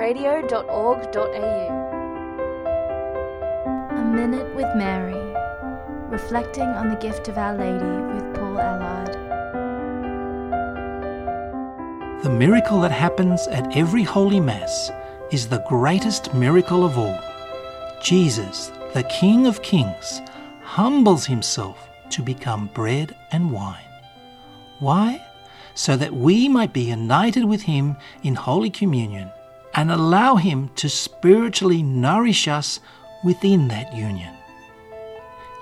www.catholic.radio.org.au. 0.00 1.88
A 3.90 4.04
Minute 4.04 4.54
with 4.56 4.74
Mary, 4.74 5.34
reflecting 6.08 6.64
on 6.64 6.88
the 6.88 6.96
gift 6.96 7.28
of 7.28 7.36
Our 7.36 7.54
Lady 7.54 7.84
with 8.14 8.34
Paul 8.34 8.58
Allard. 8.58 9.12
The 12.22 12.30
miracle 12.30 12.80
that 12.80 12.92
happens 12.92 13.46
at 13.48 13.76
every 13.76 14.02
Holy 14.02 14.40
Mass 14.40 14.90
is 15.30 15.48
the 15.48 15.64
greatest 15.68 16.32
miracle 16.34 16.84
of 16.84 16.96
all. 16.96 17.18
Jesus, 18.02 18.72
the 18.94 19.02
King 19.04 19.46
of 19.46 19.62
Kings, 19.62 20.22
humbles 20.62 21.26
himself 21.26 21.88
to 22.08 22.22
become 22.22 22.70
bread 22.72 23.14
and 23.32 23.52
wine. 23.52 23.84
Why? 24.78 25.22
So 25.74 25.96
that 25.96 26.14
we 26.14 26.48
might 26.48 26.72
be 26.72 26.80
united 26.82 27.44
with 27.44 27.62
him 27.62 27.96
in 28.22 28.34
Holy 28.34 28.70
Communion 28.70 29.30
and 29.74 29.90
allow 29.90 30.36
him 30.36 30.70
to 30.76 30.88
spiritually 30.88 31.82
nourish 31.82 32.48
us 32.48 32.80
within 33.24 33.68
that 33.68 33.94
union. 33.94 34.34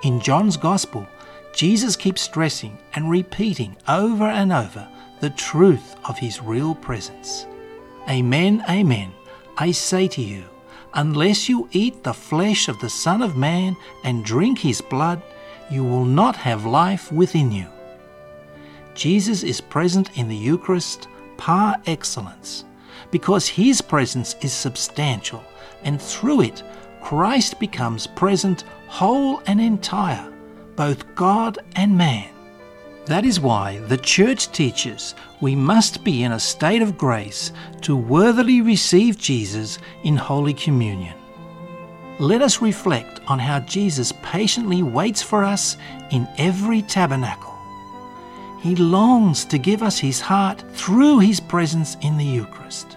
In 0.02 0.20
John's 0.20 0.56
Gospel, 0.56 1.06
Jesus 1.52 1.96
keeps 1.96 2.22
stressing 2.22 2.78
and 2.94 3.10
repeating 3.10 3.76
over 3.88 4.24
and 4.24 4.52
over 4.52 4.88
the 5.20 5.30
truth 5.30 5.96
of 6.04 6.18
his 6.18 6.40
real 6.40 6.74
presence. 6.74 7.46
Amen, 8.08 8.64
amen, 8.68 9.12
I 9.56 9.72
say 9.72 10.08
to 10.08 10.22
you, 10.22 10.44
unless 10.94 11.48
you 11.48 11.68
eat 11.72 12.02
the 12.04 12.14
flesh 12.14 12.68
of 12.68 12.78
the 12.80 12.88
Son 12.88 13.22
of 13.22 13.36
Man 13.36 13.76
and 14.04 14.24
drink 14.24 14.58
his 14.58 14.80
blood, 14.80 15.20
you 15.70 15.84
will 15.84 16.04
not 16.04 16.36
have 16.36 16.64
life 16.64 17.12
within 17.12 17.52
you. 17.52 17.66
Jesus 18.94 19.42
is 19.42 19.60
present 19.60 20.16
in 20.16 20.28
the 20.28 20.36
Eucharist 20.36 21.08
par 21.36 21.76
excellence 21.86 22.64
because 23.10 23.48
his 23.48 23.80
presence 23.80 24.36
is 24.42 24.52
substantial, 24.52 25.44
and 25.84 26.00
through 26.00 26.42
it, 26.42 26.62
Christ 27.02 27.58
becomes 27.60 28.06
present 28.06 28.64
whole 28.86 29.42
and 29.46 29.60
entire, 29.60 30.32
both 30.76 31.14
God 31.14 31.58
and 31.76 31.96
man. 31.96 32.30
That 33.06 33.24
is 33.24 33.40
why 33.40 33.78
the 33.88 33.96
Church 33.96 34.52
teaches 34.52 35.14
we 35.40 35.54
must 35.54 36.04
be 36.04 36.24
in 36.24 36.32
a 36.32 36.40
state 36.40 36.82
of 36.82 36.98
grace 36.98 37.52
to 37.80 37.96
worthily 37.96 38.60
receive 38.60 39.16
Jesus 39.16 39.78
in 40.04 40.16
Holy 40.16 40.52
Communion. 40.52 41.14
Let 42.20 42.42
us 42.42 42.60
reflect 42.60 43.20
on 43.28 43.38
how 43.38 43.60
Jesus 43.60 44.12
patiently 44.22 44.82
waits 44.82 45.22
for 45.22 45.44
us 45.44 45.76
in 46.10 46.28
every 46.36 46.82
tabernacle. 46.82 47.47
He 48.60 48.74
longs 48.74 49.44
to 49.46 49.58
give 49.58 49.82
us 49.82 49.98
his 49.98 50.20
heart 50.20 50.62
through 50.72 51.20
his 51.20 51.38
presence 51.38 51.96
in 52.00 52.16
the 52.16 52.24
Eucharist. 52.24 52.96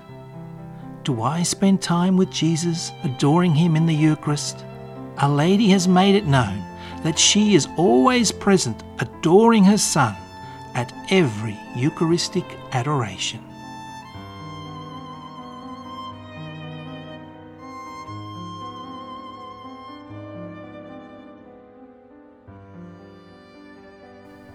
Do 1.04 1.22
I 1.22 1.44
spend 1.44 1.82
time 1.82 2.18
with 2.18 2.32
Jesus, 2.32 2.92
adoring 3.04 3.54
him 3.54 3.76
in 3.76 3.86
the 3.86 3.94
Eucharist? 3.94 4.66
Our 5.18 5.30
Lady 5.30 5.70
has 5.70 5.88
made 5.88 6.16
it 6.16 6.26
known 6.26 6.64
that 7.04 7.18
she 7.18 7.56
is 7.56 7.68
always 7.78 8.32
present, 8.32 8.84
adoring 9.00 9.64
her 9.66 9.78
Son 9.78 10.16
at 10.74 10.94
every 11.10 11.60
Eucharistic 11.76 12.46
adoration. 12.72 13.44